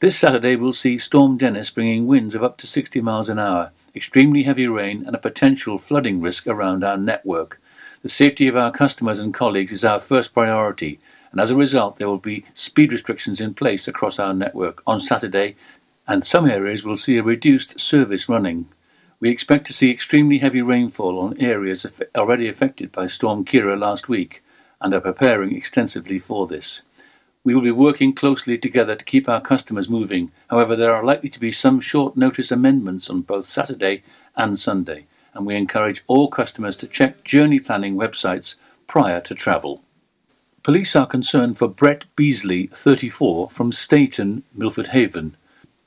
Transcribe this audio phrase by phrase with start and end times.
[0.00, 3.70] This Saturday will see Storm Dennis bringing winds of up to 60 miles an hour,
[3.94, 7.60] extremely heavy rain, and a potential flooding risk around our network.
[8.02, 10.98] The safety of our customers and colleagues is our first priority,
[11.30, 14.98] and as a result, there will be speed restrictions in place across our network on
[14.98, 15.54] Saturday,
[16.08, 18.66] and some areas will see a reduced service running.
[19.20, 21.86] We expect to see extremely heavy rainfall on areas
[22.16, 24.42] already affected by Storm Ciara last week
[24.80, 26.82] and are preparing extensively for this.
[27.44, 30.32] We will be working closely together to keep our customers moving.
[30.48, 34.02] However, there are likely to be some short notice amendments on both Saturday
[34.34, 35.04] and Sunday,
[35.34, 38.54] and we encourage all customers to check journey planning websites
[38.86, 39.82] prior to travel.
[40.62, 45.36] Police are concerned for Brett Beasley, 34, from Stainton, Milford Haven.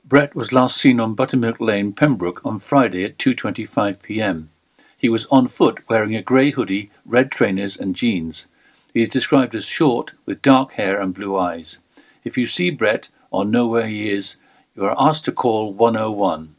[0.04, 4.50] Brett was last seen on Buttermilk Lane, Pembroke, on Friday at 2:25 p.m.
[4.96, 8.46] He was on foot wearing a grey hoodie, red trainers, and jeans.
[8.98, 11.78] He is described as short, with dark hair and blue eyes.
[12.24, 14.38] If you see Brett or know where he is,
[14.74, 16.56] you are asked to call 101.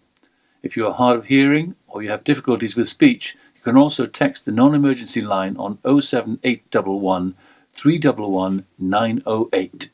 [0.63, 4.05] If you are hard of hearing or you have difficulties with speech, you can also
[4.05, 7.35] text the non emergency line on 07811
[7.73, 9.91] 311 908.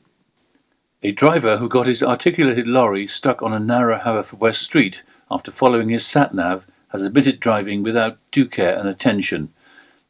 [1.01, 5.01] A driver who got his articulated lorry stuck on a narrow Haverfordwest street
[5.31, 9.51] after following his sat nav has admitted driving without due care and attention.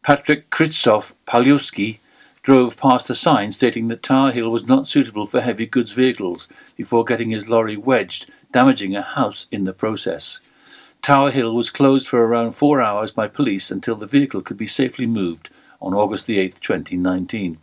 [0.03, 1.99] Patrick Krzysztof Pawlowski
[2.45, 6.47] drove past a sign stating that Tower Hill was not suitable for heavy goods vehicles
[6.75, 10.41] before getting his lorry wedged, damaging a house in the process.
[11.01, 14.67] Tower Hill was closed for around four hours by police until the vehicle could be
[14.67, 15.49] safely moved
[15.81, 17.57] on August 8, 2019.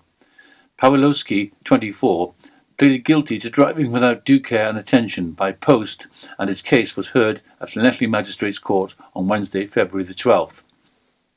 [0.76, 2.34] Pawlowski, 24,
[2.76, 6.08] pleaded guilty to driving without due care and attention by post,
[6.40, 10.64] and his case was heard at Llanelli Magistrates Court on Wednesday, February the 12th.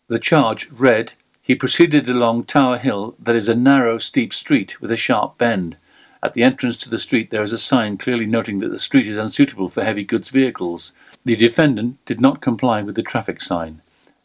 [0.08, 1.14] The charge read
[1.46, 5.78] he proceeded along Tower Hill, that is a narrow, steep street with a sharp bend.
[6.24, 9.06] At the entrance to the street there is a sign clearly noting that the street
[9.06, 10.92] is unsuitable for heavy goods vehicles.
[11.24, 13.84] The defendant did not comply with the traffic sign.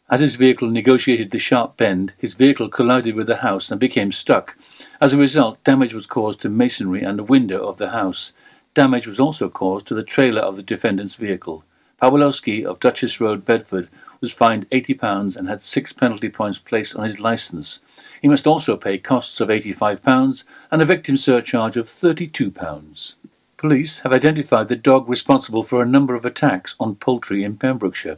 [0.09, 4.11] As his vehicle negotiated the sharp bend, his vehicle collided with the house and became
[4.11, 4.57] stuck.
[4.99, 8.33] As a result, damage was caused to masonry and the window of the house.
[8.73, 11.63] Damage was also caused to the trailer of the defendant's vehicle.
[12.01, 13.89] Pawlowski of Duchess Road, Bedford,
[14.21, 17.79] was fined £80 and had six penalty points placed on his licence.
[18.21, 23.15] He must also pay costs of £85 and a victim surcharge of £32.
[23.57, 28.17] Police have identified the dog responsible for a number of attacks on poultry in Pembrokeshire.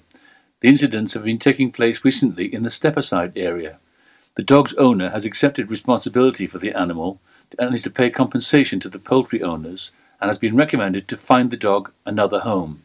[0.60, 3.80] The incidents have been taking place recently in the Stepaside area.
[4.36, 7.20] The dog's owner has accepted responsibility for the animal
[7.60, 11.52] and is to pay compensation to the poultry owners and has been recommended to find
[11.52, 12.84] the dog another home.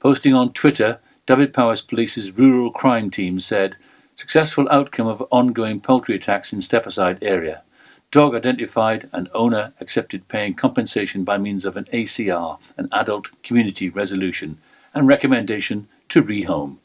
[0.00, 3.76] Posting on Twitter, Dyfed-Powys Police's rural crime team said,
[4.14, 7.62] successful outcome of ongoing poultry attacks in Stepaside area.
[8.10, 13.88] Dog identified and owner accepted paying compensation by means of an ACR, an adult community
[13.88, 14.58] resolution,
[14.92, 16.76] and recommendation to rehome.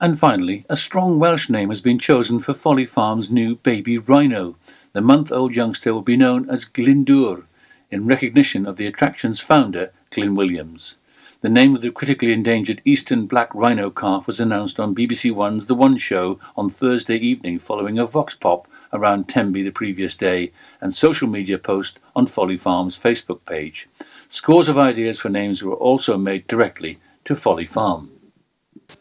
[0.00, 4.56] And finally, a strong Welsh name has been chosen for Folly Farm's new baby rhino.
[4.92, 7.44] The month old youngster will be known as Glyndŵr,
[7.92, 10.98] in recognition of the attraction's founder, Glyn Williams.
[11.42, 15.66] The name of the critically endangered eastern black rhino calf was announced on BBC One's
[15.66, 20.52] The One Show on Thursday evening following a vox pop around Tenby the previous day
[20.80, 23.88] and social media post on Folly Farm's Facebook page.
[24.28, 28.12] Scores of ideas for names were also made directly to Folly Farm.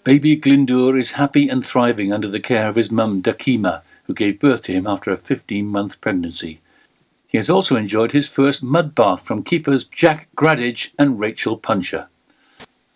[0.04, 4.40] Baby Glyndŵr is happy and thriving under the care of his mum Dakima, who gave
[4.40, 6.60] birth to him after a 15 month pregnancy.
[7.28, 12.08] He has also enjoyed his first mud bath from keepers Jack Gradage and Rachel Puncher.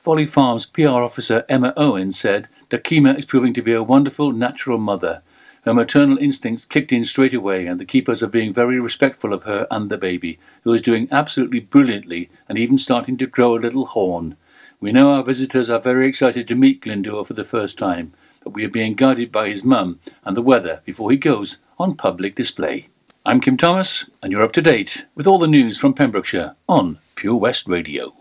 [0.05, 4.77] Folly Farms PR officer Emma Owen said, Dakima is proving to be a wonderful natural
[4.77, 5.23] mother.
[5.63, 9.45] Her maternal instincts kicked in straight away, and the keepers are being very respectful of
[9.45, 13.57] her and the baby, who is doing absolutely brilliantly and even starting to grow a
[13.57, 14.37] little horn.
[14.79, 18.51] We know our visitors are very excited to meet Glyndŵr for the first time, but
[18.53, 22.35] we are being guided by his mum and the weather before he goes on public
[22.35, 22.89] display.
[23.25, 26.99] I'm Kim Thomas, and you're up to date with all the news from Pembrokeshire on
[27.15, 28.13] Pure West Radio.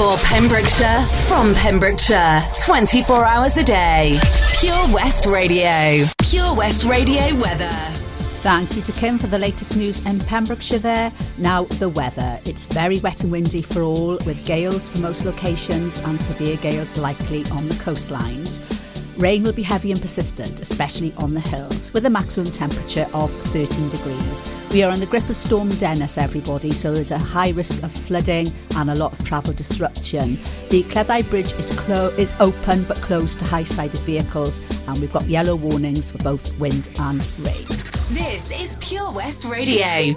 [0.00, 4.18] For Pembrokeshire, from Pembrokeshire, 24 hours a day.
[4.58, 6.06] Pure West Radio.
[6.22, 7.70] Pure West Radio weather.
[8.40, 11.12] Thank you to Kim for the latest news in Pembrokeshire there.
[11.36, 12.40] Now, the weather.
[12.46, 16.96] It's very wet and windy for all, with gales for most locations and severe gales
[16.96, 18.79] likely on the coastlines.
[19.20, 23.30] Rain will be heavy and persistent, especially on the hills, with a maximum temperature of
[23.48, 24.50] 13 degrees.
[24.72, 27.92] We are in the grip of Storm Dennis, everybody, so there's a high risk of
[27.92, 30.38] flooding and a lot of travel disruption.
[30.70, 34.58] The Cleddau Bridge is, clo- is open but closed to high-sided vehicles,
[34.88, 37.66] and we've got yellow warnings for both wind and rain.
[38.08, 40.16] This is Pure West Radio.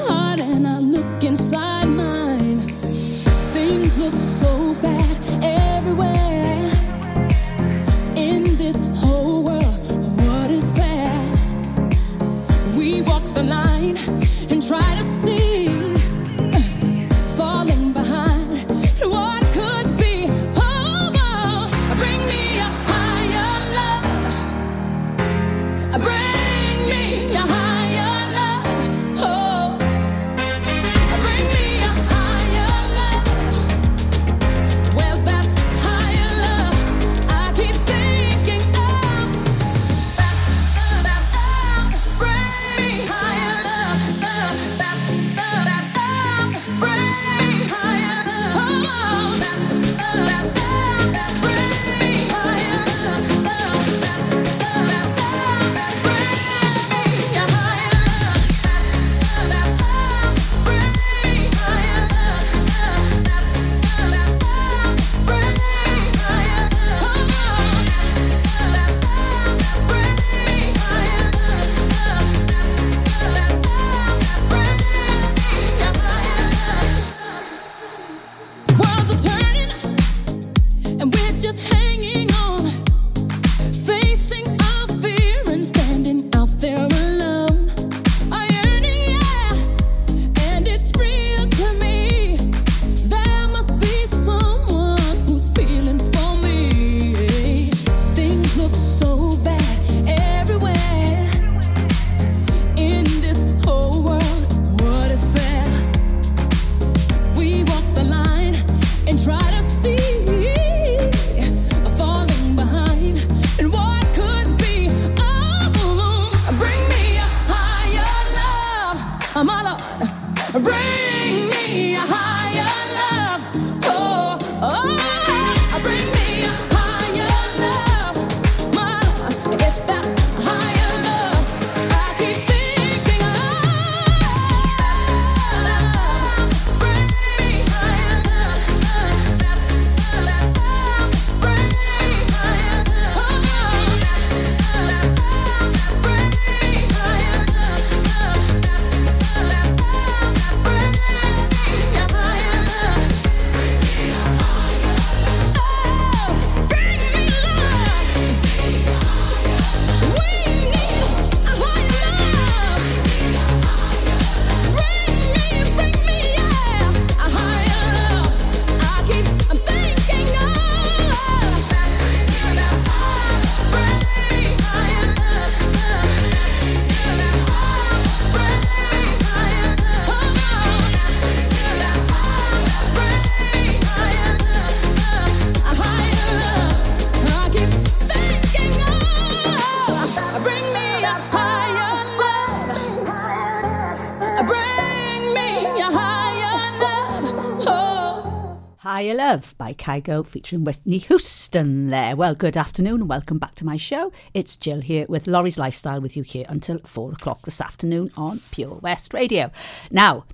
[199.73, 202.15] Kygo featuring Whitney Houston there.
[202.15, 204.11] Well, good afternoon and welcome back to my show.
[204.33, 208.41] It's Jill here with Lawrie's Lifestyle with you here until four o'clock this afternoon on
[208.51, 209.51] Pure West Radio.
[209.89, 210.25] Now,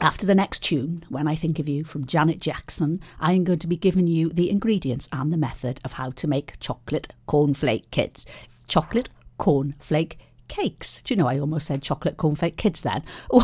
[0.00, 3.58] after the next tune, When I Think of You from Janet Jackson, I am going
[3.58, 7.90] to be giving you the ingredients and the method of how to make chocolate cornflake
[7.90, 8.24] kids.
[8.68, 10.16] Chocolate cornflake
[10.48, 11.02] cakes.
[11.02, 13.02] Do you know, I almost said chocolate cornflake kids then.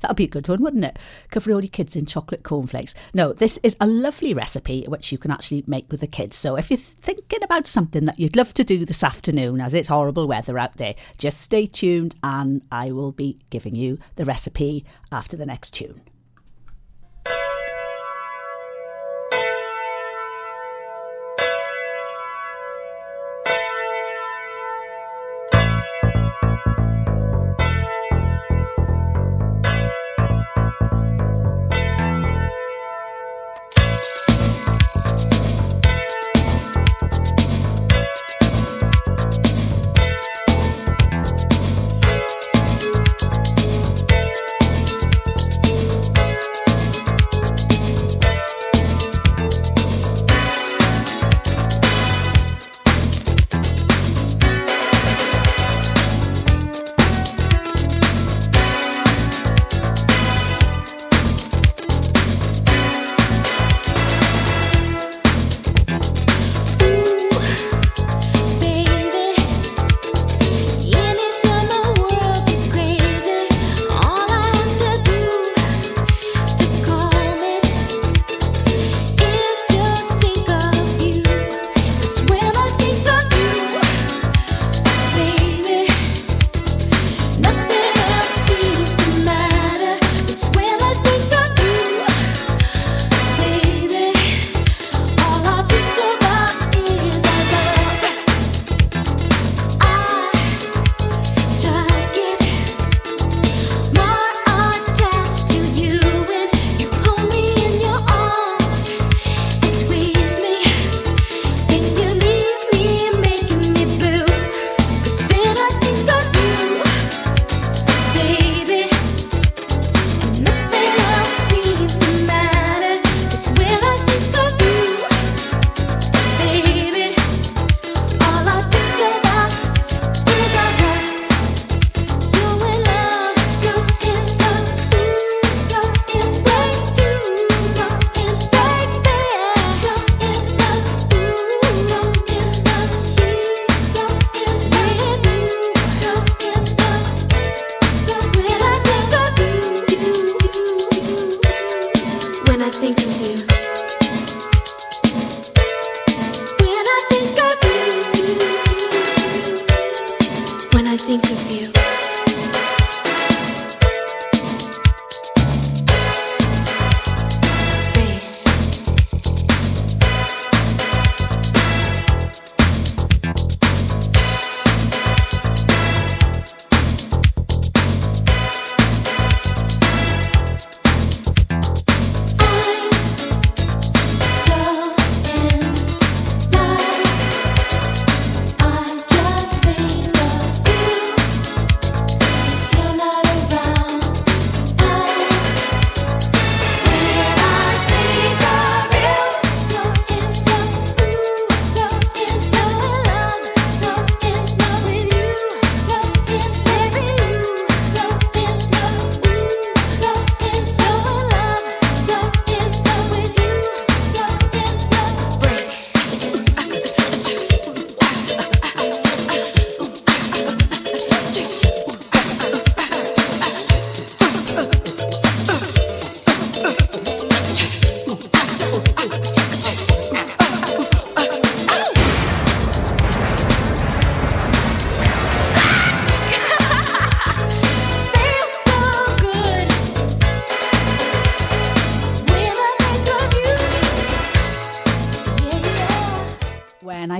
[0.00, 0.98] That'd be a good one, wouldn't it?
[1.30, 2.94] Cover all your kids in chocolate cornflakes.
[3.12, 6.36] No, this is a lovely recipe which you can actually make with the kids.
[6.36, 9.88] So if you're thinking about something that you'd love to do this afternoon, as it's
[9.88, 14.84] horrible weather out there, just stay tuned and I will be giving you the recipe
[15.12, 16.00] after the next tune.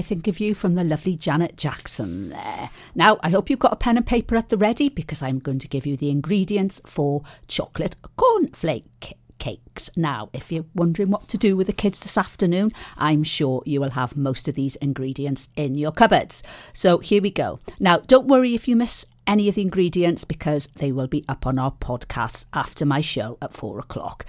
[0.03, 2.71] Think of you from the lovely Janet Jackson there.
[2.95, 5.59] Now, I hope you've got a pen and paper at the ready because I'm going
[5.61, 9.91] to give you the ingredients for chocolate cornflake cakes.
[9.97, 13.81] Now, if you're wondering what to do with the kids this afternoon, I'm sure you
[13.81, 16.43] will have most of these ingredients in your cupboards.
[16.73, 17.61] So here we go.
[17.79, 21.47] Now, don't worry if you miss any of the ingredients because they will be up
[21.47, 24.27] on our podcasts after my show at four o'clock.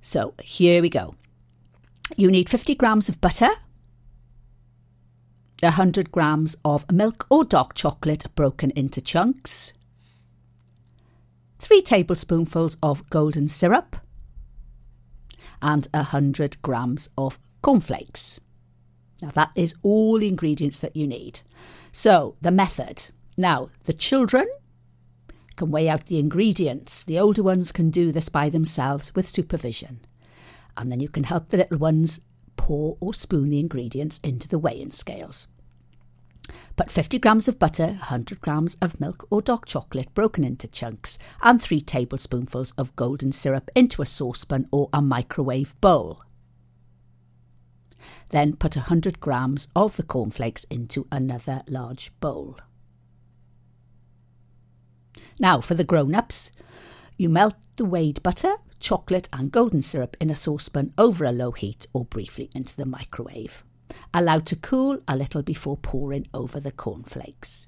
[0.00, 1.14] So here we go.
[2.16, 3.50] You need 50 grams of butter,
[5.64, 9.72] 100 grams of milk or dark chocolate broken into chunks,
[11.58, 13.96] 3 tablespoonfuls of golden syrup,
[15.62, 18.40] and 100 grams of cornflakes.
[19.22, 21.40] Now, that is all the ingredients that you need.
[21.92, 23.10] So, the method.
[23.38, 24.46] Now, the children
[25.56, 27.02] can weigh out the ingredients.
[27.04, 30.00] The older ones can do this by themselves with supervision.
[30.76, 32.20] And then you can help the little ones
[32.56, 35.46] pour or spoon the ingredients into the weighing scales.
[36.76, 41.18] Put 50 grams of butter, 100 grams of milk or dark chocolate broken into chunks,
[41.40, 46.22] and 3 tablespoonfuls of golden syrup into a saucepan or a microwave bowl.
[48.30, 52.58] Then put 100 grams of the cornflakes into another large bowl.
[55.38, 56.50] Now, for the grown ups,
[57.16, 61.52] you melt the weighed butter, chocolate, and golden syrup in a saucepan over a low
[61.52, 63.62] heat or briefly into the microwave
[64.12, 67.66] allowed to cool a little before pouring over the cornflakes.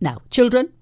[0.00, 0.72] Now, children,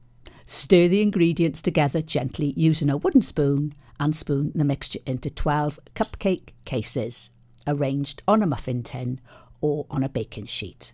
[0.44, 5.80] stir the ingredients together gently using a wooden spoon and spoon the mixture into 12
[5.94, 7.30] cupcake cases
[7.66, 9.20] arranged on a muffin tin
[9.60, 10.92] or on a baking sheet.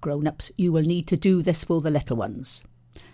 [0.00, 2.64] Grown ups, you will need to do this for the little ones.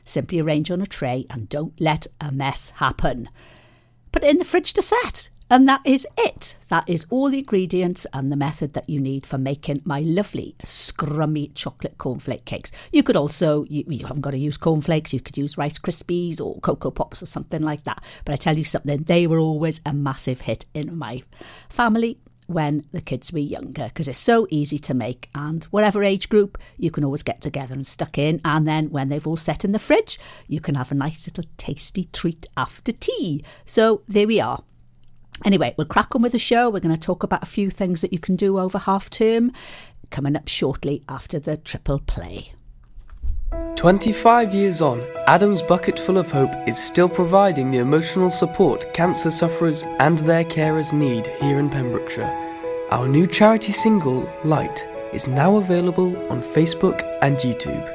[0.04, 3.28] Simply arrange on a tray and don't let a mess happen.
[4.11, 6.56] Put it in the fridge to set and that is it.
[6.68, 10.54] That is all the ingredients and the method that you need for making my lovely
[10.62, 12.70] scrummy chocolate cornflake cakes.
[12.92, 16.40] You could also, you, you, haven't got to use cornflakes, you could use Rice Krispies
[16.40, 18.04] or Coco Pops or something like that.
[18.24, 21.22] But I tell you something, they were always a massive hit in my
[21.70, 26.30] family when the kids were younger because it's so easy to make and whatever age
[26.30, 29.66] group you can always get together and stuck in and then when they've all set
[29.66, 34.26] in the fridge you can have a nice little tasty treat after tea so there
[34.26, 34.64] we are
[35.45, 36.68] Anyway, we'll crack on with the show.
[36.68, 39.52] We're going to talk about a few things that you can do over half term
[40.11, 42.52] coming up shortly after the triple play.
[43.76, 49.83] 25 years on, Adam's Bucketful of Hope is still providing the emotional support cancer sufferers
[50.00, 52.30] and their carers need here in Pembrokeshire.
[52.90, 57.95] Our new charity single, Light, is now available on Facebook and YouTube.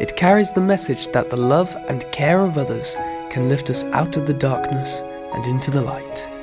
[0.00, 2.94] It carries the message that the love and care of others
[3.30, 5.00] can lift us out of the darkness
[5.34, 6.33] and into the light.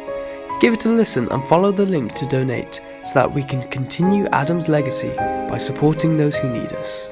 [0.62, 4.28] Give it a listen and follow the link to donate so that we can continue
[4.28, 7.08] Adam's legacy by supporting those who need us.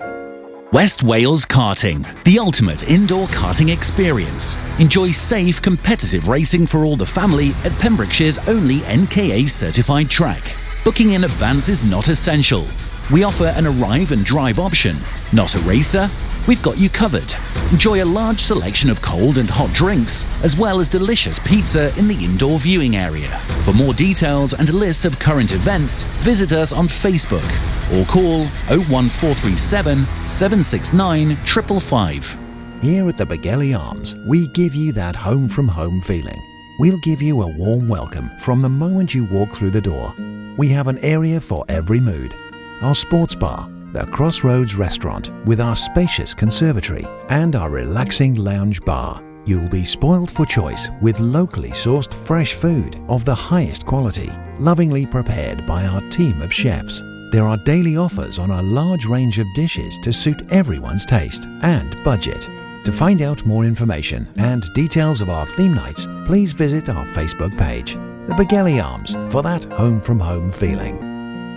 [0.72, 4.56] West Wales Karting, the ultimate indoor karting experience.
[4.78, 10.54] Enjoy safe, competitive racing for all the family at Pembrokeshire's only NKA certified track.
[10.86, 12.68] Booking in advance is not essential.
[13.12, 14.96] We offer an arrive and drive option.
[15.34, 16.08] Not a racer?
[16.48, 17.34] We've got you covered.
[17.72, 22.08] Enjoy a large selection of cold and hot drinks, as well as delicious pizza in
[22.08, 23.40] the indoor viewing area.
[23.66, 27.46] For more details and a list of current events, visit us on Facebook
[27.92, 32.38] or call 01437 769 555.
[32.84, 36.40] Here at the Begelly Arms, we give you that home from home feeling.
[36.78, 40.14] We'll give you a warm welcome from the moment you walk through the door.
[40.58, 42.36] We have an area for every mood.
[42.82, 49.24] Our sports bar the Crossroads Restaurant with our spacious conservatory and our relaxing lounge bar.
[49.46, 55.08] You'll be spoiled for choice with locally sourced fresh food of the highest quality, lovingly
[55.08, 57.02] prepared by our team of chefs.
[57.32, 62.02] There are daily offers on a large range of dishes to suit everyone's taste and
[62.04, 62.48] budget.
[62.86, 67.58] To find out more information and details of our theme nights, please visit our Facebook
[67.58, 67.94] page,
[68.28, 71.09] The Begelly Arms, for that home from home feeling.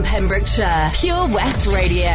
[0.00, 2.06] Pembrokeshire, Pure West Radio.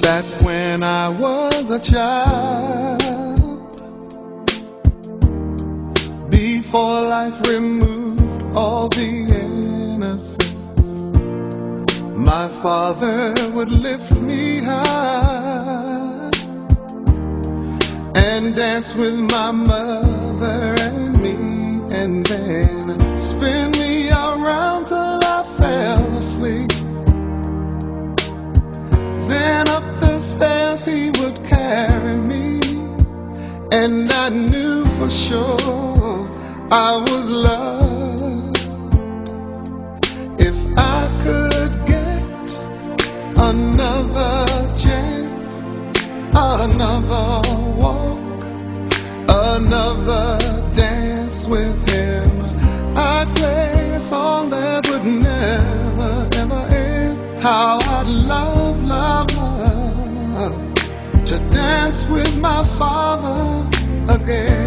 [0.00, 2.98] Back when I was a child,
[6.30, 9.35] before life removed all the
[12.62, 16.30] father would lift me high
[18.14, 21.36] and dance with my mother and me,
[21.94, 26.70] and then spin me around till I fell asleep.
[29.28, 32.60] Then up the stairs he would carry me,
[33.70, 36.30] and I knew for sure
[36.70, 37.85] I was loved.
[43.56, 45.62] Another chance,
[46.34, 47.40] another
[47.80, 48.20] walk,
[49.28, 50.38] another
[50.74, 52.28] dance with him,
[52.96, 57.42] I'd play a song that would never, ever end.
[57.42, 60.74] How I'd love, love, love
[61.26, 63.68] to dance with my father
[64.14, 64.65] again.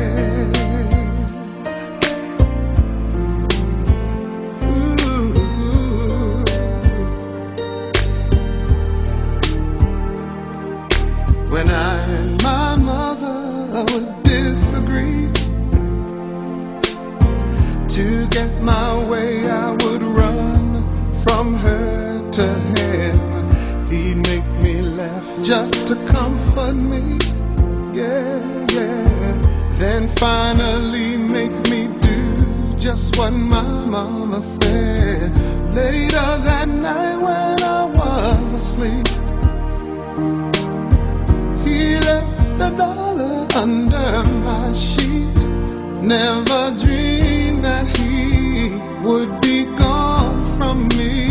[22.39, 22.47] To
[22.79, 23.19] him.
[23.89, 27.17] He'd make me laugh just to comfort me,
[27.93, 29.31] yeah, yeah.
[29.81, 33.61] Then finally make me do just what my
[33.95, 35.35] mama said.
[35.73, 39.07] Later that night when I was asleep,
[41.65, 45.39] he left a dollar under my sheet.
[46.01, 51.28] Never dreamed that he would be gone from me.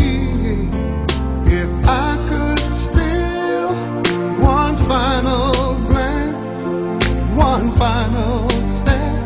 [7.79, 9.25] Final step,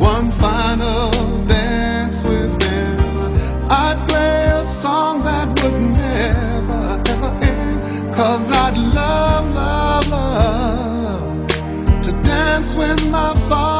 [0.00, 1.10] one final
[1.46, 2.98] dance with him,
[3.70, 8.12] I'd play a song that would never ever end.
[8.12, 11.46] Cause I'd love, love, love
[12.02, 13.75] to dance with my father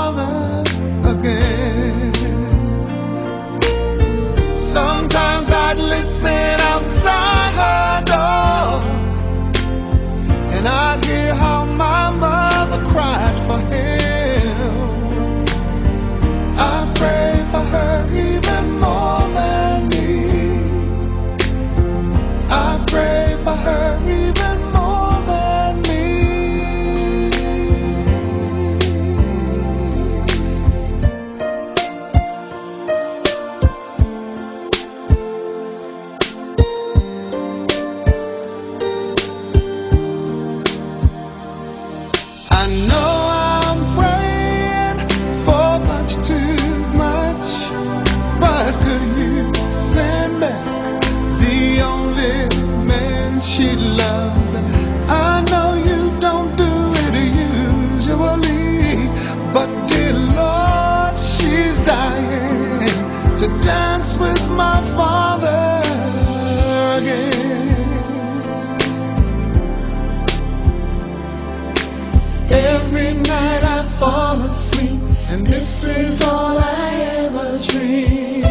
[73.99, 76.91] fall asleep, and this is all I
[77.25, 78.43] ever dream.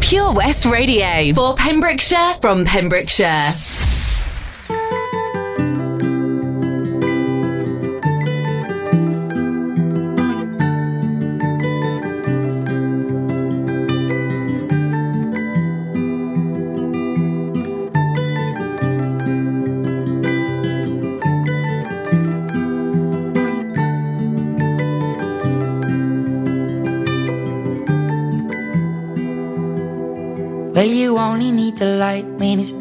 [0.00, 3.75] Pure West Radio for Pembrokeshire from Pembrokeshire.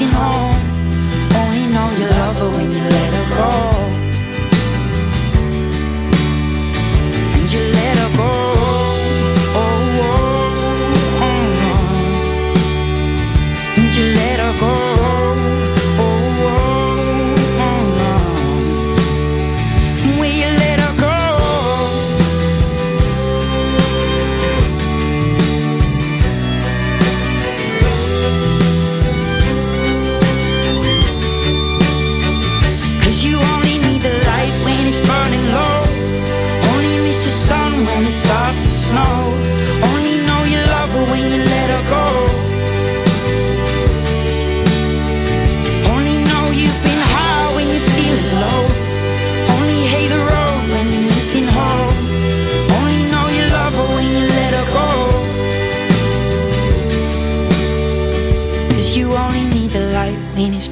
[0.00, 0.56] Missing home.
[1.34, 3.69] Only know you love her when you let her go.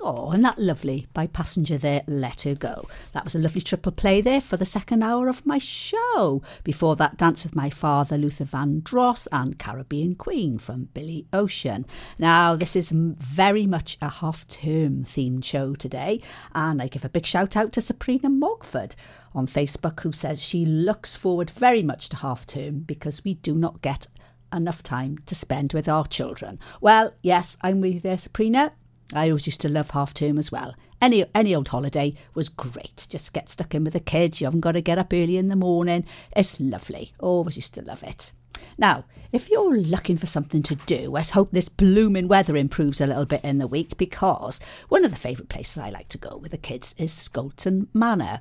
[0.00, 2.88] Oh, and that lovely by Passenger there, Let Her Go.
[3.12, 6.40] That was a lovely triple play there for the second hour of my show.
[6.62, 11.84] Before that, Dance with My Father, Luther Vandross, and Caribbean Queen from Billy Ocean.
[12.16, 16.20] Now, this is very much a half term themed show today,
[16.54, 18.94] and I give a big shout out to Sabrina Mogford
[19.34, 23.54] on Facebook, who says she looks forward very much to half term because we do
[23.54, 24.06] not get
[24.52, 26.60] enough time to spend with our children.
[26.80, 28.72] Well, yes, I'm with you there, Sabrina.
[29.14, 30.74] I always used to love half term as well.
[31.00, 33.06] Any any old holiday was great.
[33.08, 34.40] Just get stuck in with the kids.
[34.40, 36.04] You haven't got to get up early in the morning.
[36.36, 37.12] It's lovely.
[37.18, 38.32] Always used to love it.
[38.76, 43.06] Now, if you're looking for something to do, let's hope this blooming weather improves a
[43.06, 46.36] little bit in the week because one of the favourite places I like to go
[46.36, 48.40] with the kids is Scolton Manor.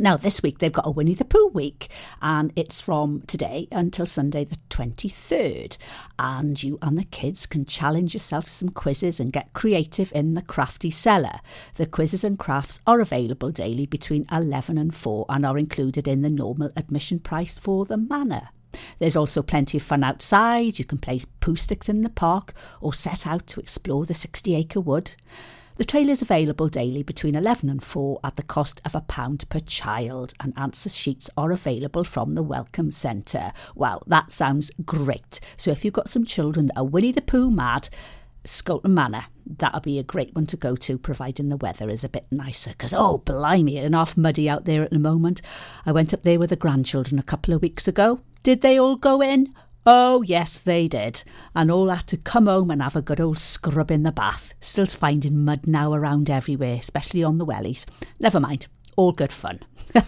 [0.00, 1.88] Now, this week they've got a Winnie the Pooh week,
[2.20, 5.78] and it's from today until Sunday, the 23rd.
[6.18, 10.34] And you and the kids can challenge yourself to some quizzes and get creative in
[10.34, 11.38] the crafty cellar.
[11.76, 16.22] The quizzes and crafts are available daily between 11 and 4 and are included in
[16.22, 18.48] the normal admission price for the manor.
[18.98, 20.80] There's also plenty of fun outside.
[20.80, 24.56] You can play poo sticks in the park or set out to explore the 60
[24.56, 25.12] acre wood.
[25.76, 29.48] The trail is available daily between 11 and 4 at the cost of a pound
[29.48, 33.52] per child, and answer sheets are available from the Welcome Centre.
[33.74, 35.40] Wow, that sounds great.
[35.56, 37.88] So if you've got some children that are Winnie the Pooh mad,
[38.44, 42.08] Scolton Manor, that'll be a great one to go to, providing the weather is a
[42.08, 42.70] bit nicer.
[42.70, 45.42] Because, oh, blimey, it's half muddy out there at the moment.
[45.84, 48.20] I went up there with the grandchildren a couple of weeks ago.
[48.44, 49.52] Did they all go in?
[49.86, 51.24] Oh, yes, they did.
[51.54, 54.54] And all had to come home and have a good old scrub in the bath.
[54.60, 57.84] Still finding mud now around everywhere, especially on the wellies.
[58.18, 58.66] Never mind,
[58.96, 59.60] all good fun.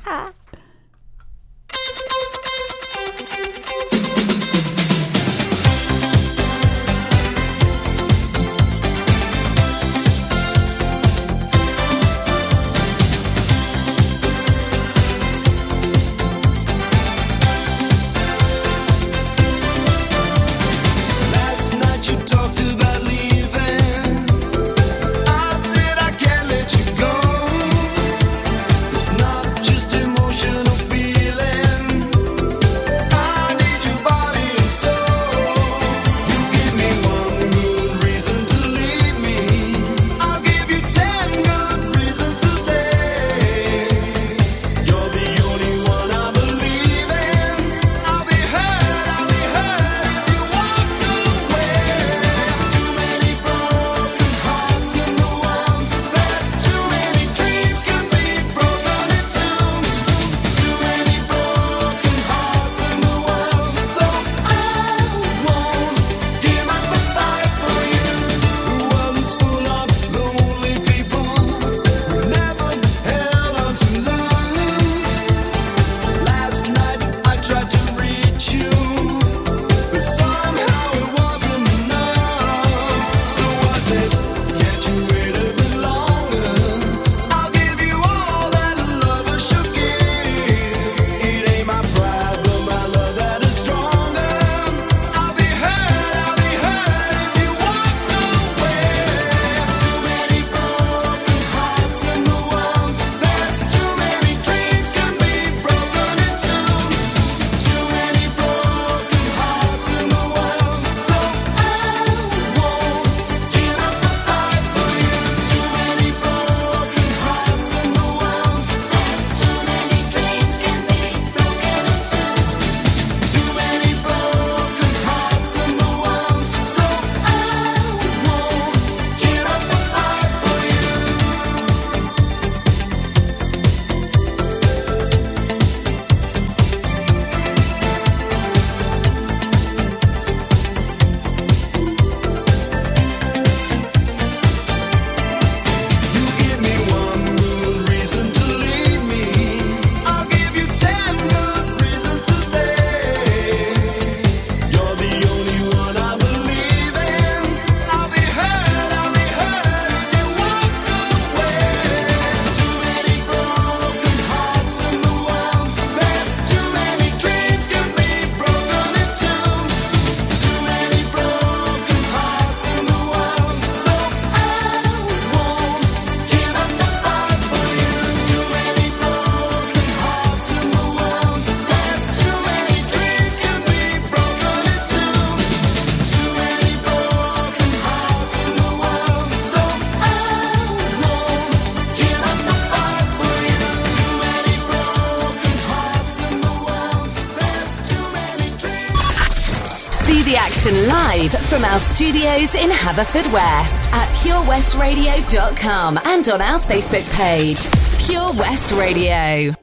[200.66, 207.68] Live from our studios in Haverfordwest at purewestradio.com and on our Facebook page,
[208.04, 209.54] Pure West Radio.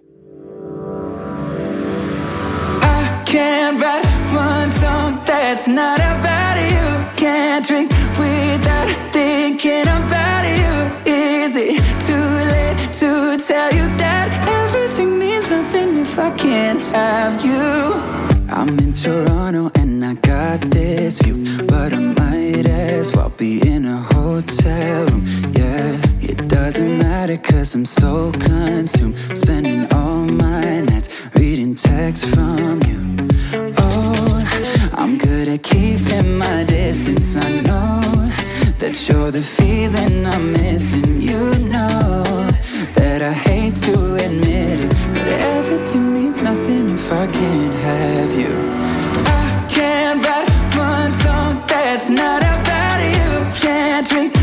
[2.82, 7.18] I can't write one song that's not about you.
[7.18, 11.12] Can't drink without thinking about you.
[11.12, 17.44] Is it too late to tell you that everything means nothing if I can't have
[17.44, 18.24] you?
[18.50, 19.70] I'm in Toronto
[20.14, 25.24] I got this view, but I might as well be in a hotel room.
[25.54, 32.84] Yeah, it doesn't matter cause I'm so consumed, spending all my nights reading texts from
[32.84, 33.28] you.
[33.80, 37.36] Oh, I'm good at keeping my distance.
[37.36, 38.02] I know
[38.78, 41.24] that you're the feeling I'm missing.
[41.24, 42.24] You know
[42.94, 48.73] that I hate to admit it, but everything means nothing if I can't have you.
[51.94, 53.62] That's not about you.
[53.62, 54.43] Can't drink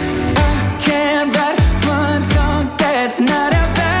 [1.29, 4.00] Write one song that's not about.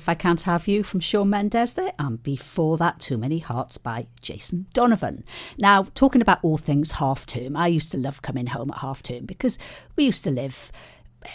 [0.00, 3.76] If I Can't Have You from Shawn Mendes there, and before that, Too Many Hearts
[3.76, 5.24] by Jason Donovan.
[5.58, 9.02] Now, talking about all things half term, I used to love coming home at half
[9.02, 9.58] term because
[9.96, 10.72] we used to live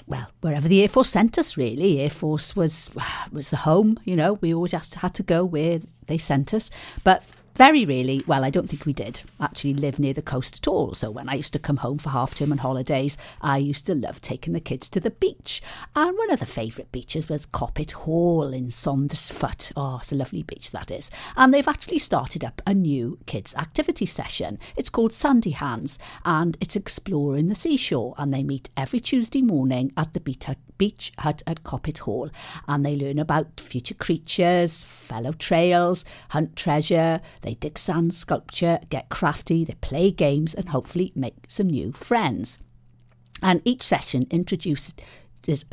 [0.07, 2.01] well, wherever the Air Force sent us, really.
[2.01, 2.89] Air Force was
[3.31, 4.33] was the home, you know.
[4.33, 6.71] We always had to, had to go where they sent us.
[7.03, 7.21] But
[7.55, 10.93] very really, well, I don't think we did actually live near the coast at all.
[10.93, 13.95] So when I used to come home for half term and holidays, I used to
[13.95, 15.61] love taking the kids to the beach.
[15.95, 19.71] And one of the favourite beaches was Coppet Hall in Saundersfoot.
[19.75, 21.09] Oh, it's a lovely beach, that is.
[21.37, 24.59] And they've actually started up a new kids' activity session.
[24.75, 28.15] It's called Sandy Hands and it's exploring the seashore.
[28.17, 32.29] And they meet every Tuesday morning at the hut, beach hut at Coppet Hall.
[32.67, 37.21] And they learn about future creatures, fellow trails, hunt treasure.
[37.41, 42.59] They dig sand sculpture, get crafty, they play games, and hopefully make some new friends.
[43.41, 44.95] And each session introduces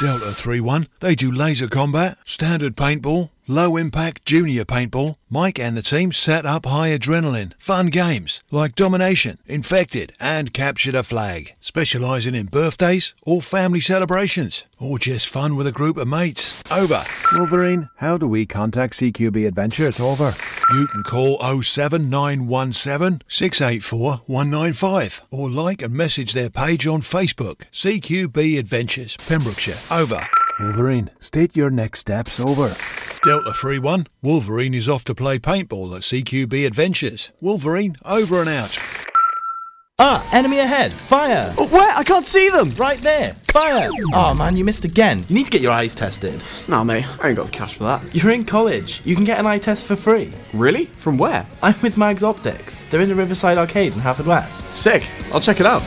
[0.01, 5.17] Delta 3-1, they do laser combat, standard paintball, low impact junior paintball.
[5.31, 10.95] Mike and the team set up high adrenaline, fun games like Domination, Infected, and Captured
[10.95, 16.09] a Flag, specialising in birthdays or family celebrations, or just fun with a group of
[16.09, 16.63] mates.
[16.71, 17.05] Over.
[17.33, 20.01] Wolverine, how do we contact CQB Adventures?
[20.01, 20.35] Over.
[20.73, 28.59] You can call 07917 684 195 or like and message their page on Facebook, CQB
[28.59, 29.77] Adventures, Pembrokeshire.
[29.91, 30.27] Over.
[30.61, 32.41] Wolverine, state your next steps.
[32.41, 32.75] Over.
[33.23, 34.07] Delta 3 1.
[34.23, 37.31] Wolverine is off to play paintball at CQB Adventures.
[37.41, 38.77] Wolverine, over and out.
[40.01, 40.93] Ah, enemy ahead!
[40.93, 41.53] Fire!
[41.59, 41.93] Oh, where?
[41.97, 42.71] I can't see them!
[42.71, 43.35] Right there!
[43.51, 43.91] Fire!
[44.13, 45.25] Oh man, you missed again.
[45.29, 46.43] You need to get your eyes tested.
[46.69, 48.15] Nah, mate, I ain't got the cash for that.
[48.15, 49.01] You're in college.
[49.05, 50.33] You can get an eye test for free.
[50.53, 50.87] Really?
[50.87, 51.47] From where?
[51.63, 52.83] I'm with Mags Optics.
[52.91, 54.73] They're in the Riverside Arcade in Haverfordwest.
[54.73, 55.05] Sick.
[55.33, 55.83] I'll check it out.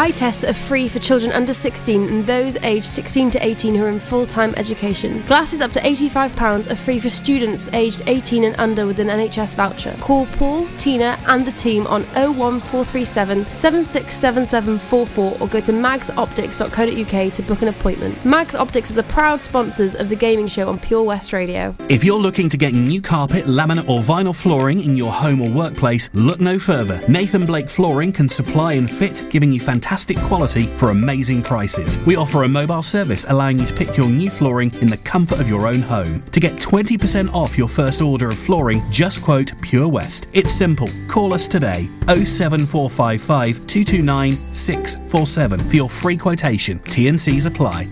[0.00, 3.84] Eye tests are free for children under 16 and those aged 16 to 18 who
[3.84, 5.20] are in full time education.
[5.26, 9.56] Glasses up to £85 are free for students aged 18 and under with an NHS
[9.56, 9.94] voucher.
[10.00, 17.60] Call Paul, Tina, and the team on 01437 767744 or go to magsoptics.co.uk to book
[17.60, 18.24] an appointment.
[18.24, 21.76] Mags Optics are the proud sponsors of the gaming show on Pure West Radio.
[21.90, 25.50] If you're looking to get new carpet, laminate, or vinyl flooring in your home or
[25.50, 27.06] workplace, look no further.
[27.06, 29.89] Nathan Blake Flooring can supply and fit, giving you fantastic
[30.28, 31.98] quality for amazing prices.
[32.06, 35.40] We offer a mobile service allowing you to pick your new flooring in the comfort
[35.40, 36.22] of your own home.
[36.30, 40.28] To get 20% off your first order of flooring, just quote Pure West.
[40.32, 40.88] It's simple.
[41.08, 46.78] Call us today 07455 229 647 for your free quotation.
[46.80, 47.86] TNCs apply.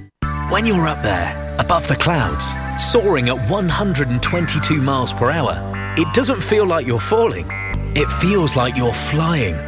[0.50, 5.54] When you're up there, above the clouds, soaring at 122 miles per hour,
[5.98, 7.46] it doesn't feel like you're falling.
[7.96, 9.67] It feels like you're flying.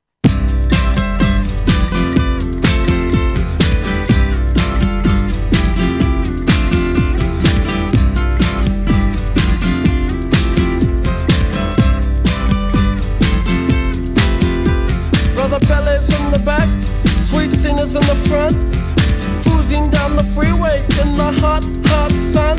[21.21, 22.57] The hot, hot sun.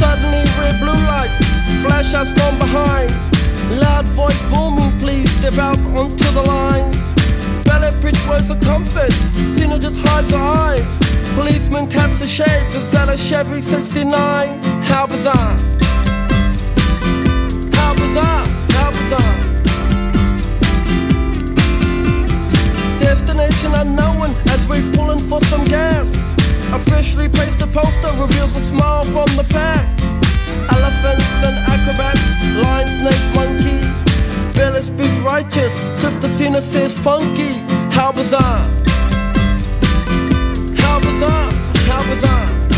[0.00, 1.38] Suddenly red blue lights
[1.82, 3.10] flash us from behind.
[3.80, 6.90] Loud voice booming, please step out onto the line.
[7.64, 9.12] Ballet bridge words of comfort,
[9.54, 10.98] Cena just hides her eyes.
[11.34, 14.62] Policeman taps the shades, is that a Chevy 69?
[14.82, 15.56] How bizarre!
[17.78, 18.46] How bizarre!
[18.76, 19.36] How bizarre!
[22.98, 26.27] Destination unknown as we're pulling for some gas.
[26.72, 29.86] Officially placed a poster reveals a smile from the pack.
[30.70, 32.24] Elephants and acrobats,
[32.62, 33.78] lion, snakes, monkey.
[34.56, 37.58] Billy speaks righteous, Sister Cena says funky.
[37.90, 38.64] How bizarre!
[40.76, 41.52] How bizarre!
[41.88, 42.77] How bizarre!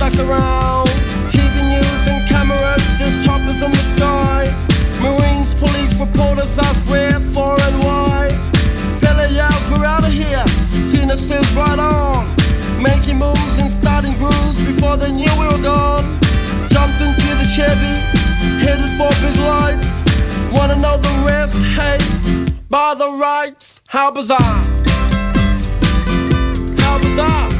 [0.00, 0.86] stuck around.
[1.28, 4.48] TV news and cameras, there's choppers in the sky.
[4.98, 8.28] Marines, police, reporters ask where, for, and why.
[8.98, 10.46] Billy yells, we're out of here.
[10.82, 12.24] Cena says, right on.
[12.82, 16.08] Making moves and starting grooves before they knew we were gone.
[16.72, 17.96] Jumped into the Chevy,
[18.64, 19.92] headed for big lights.
[20.50, 21.58] Wanna know the rest?
[21.76, 21.98] Hey,
[22.70, 24.64] by the rights, how bizarre!
[26.80, 27.59] How bizarre!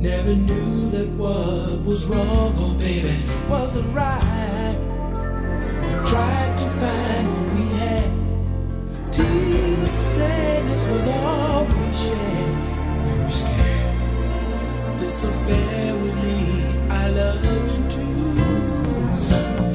[0.00, 3.16] Never knew that what was wrong, oh baby,
[3.48, 4.78] wasn't right.
[5.82, 8.10] We tried to find what we had.
[9.12, 13.04] Till the sadness was all we shared.
[13.04, 13.80] We were scared
[15.00, 19.69] this affair would lead our love into something.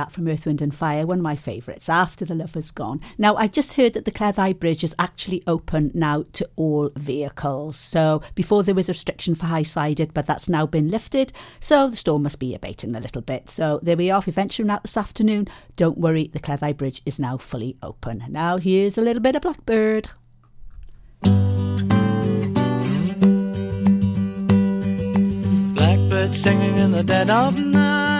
[0.00, 3.02] That from Earth, Wind and Fire, one of my favourites, After the Love Has Gone.
[3.18, 7.76] Now, I just heard that the Cleddau Bridge is actually open now to all vehicles.
[7.76, 11.34] So before there was a restriction for high-sided, but that's now been lifted.
[11.60, 13.50] So the storm must be abating a little bit.
[13.50, 14.20] So there we are.
[14.20, 18.24] If you're venturing out this afternoon, don't worry, the Cleddau Bridge is now fully open.
[18.28, 20.08] Now here's a little bit of Blackbird.
[25.76, 28.19] Blackbird singing in the dead of night.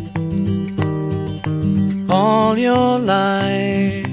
[2.11, 4.07] all your life.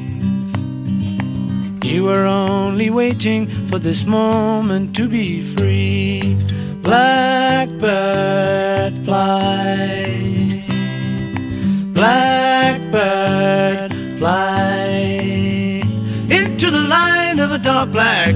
[1.83, 6.37] You were only waiting for this moment to be free.
[6.83, 7.73] Blackbird
[9.05, 10.65] fly.
[11.93, 14.89] Blackbird fly
[16.31, 18.35] into the line of a dark black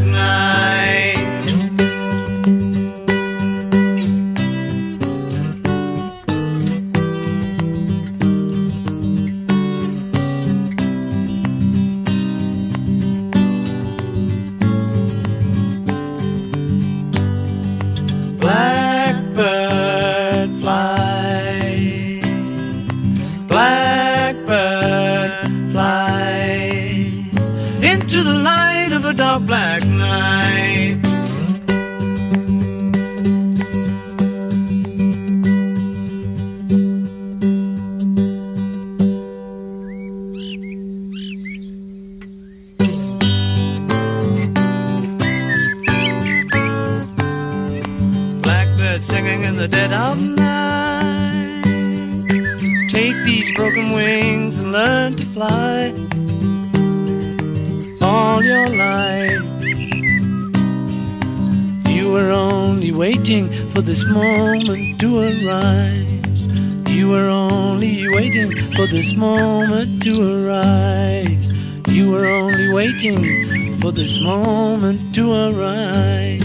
[63.03, 66.41] waiting for this moment to arise.
[66.89, 71.51] You were only waiting for this moment to arise.
[71.89, 76.45] You were only waiting for this moment to arise.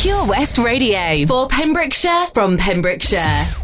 [0.00, 3.59] Pure West Radio for Pembrokeshire from Pembrokeshire.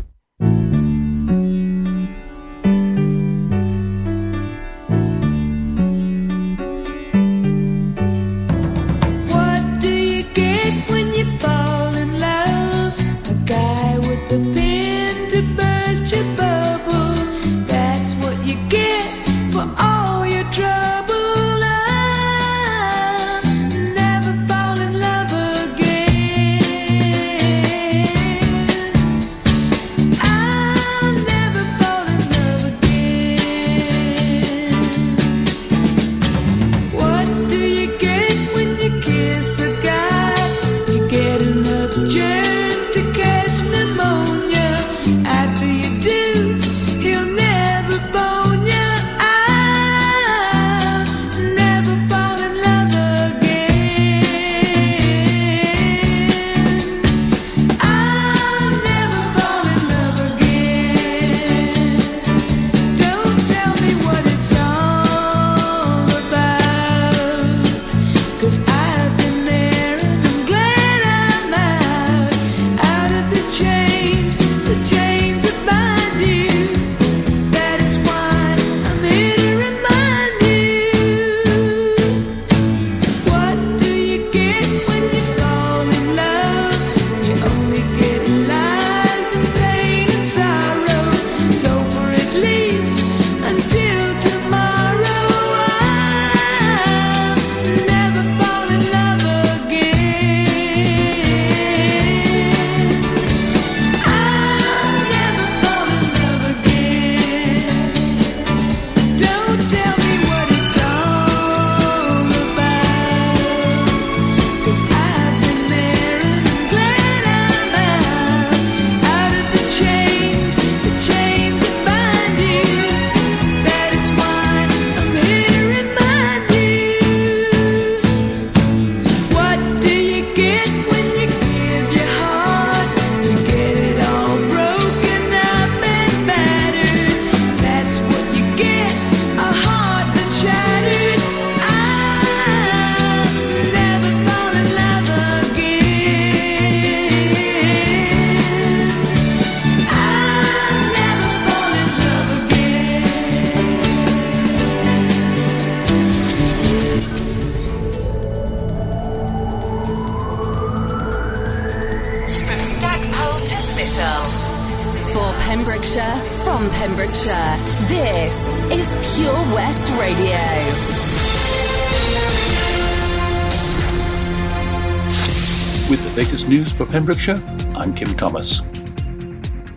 [176.97, 177.37] Pembrokeshire,
[177.75, 178.63] I'm Kim Thomas.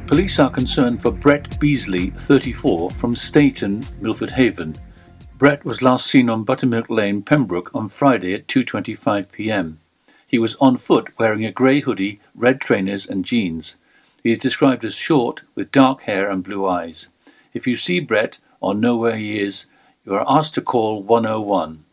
[0.07, 4.74] Police are concerned for Brett Beasley, 34, from Steynton, Milford Haven.
[5.38, 9.82] Brett was last seen on Buttermilk Lane, Pembroke, on Friday at 2:25 p.m.
[10.26, 13.76] He was on foot wearing a grey hoodie, red trainers, and jeans.
[14.24, 17.09] He is described as short, with dark hair and blue eyes.
[17.53, 19.65] If you see Brett or know where he is,
[20.05, 21.84] you are asked to call 101.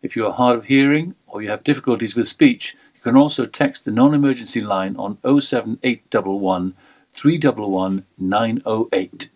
[0.00, 3.46] If you are hard of hearing or you have difficulties with speech, you can also
[3.46, 6.74] text the non-emergency line on 07811
[7.14, 9.30] 311 908.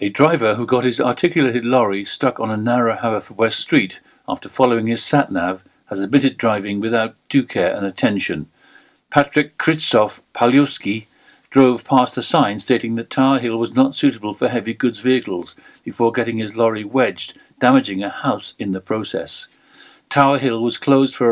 [0.00, 4.86] A driver who got his articulated lorry stuck on a narrow Haverfordwest street after following
[4.86, 8.48] his sat-nav has admitted driving without due care and attention.
[9.10, 11.04] Patrick Krzysztof Pawlowski
[11.50, 15.54] drove past a sign stating that Tower Hill was not suitable for heavy goods vehicles
[15.84, 19.48] before getting his lorry wedged, damaging a house in the process.
[20.08, 21.22] Tower Hill was closed for